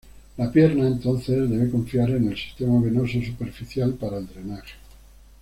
[0.37, 4.73] La pierna, entonces, debe confiar en el sistema venoso superficial para el drenaje.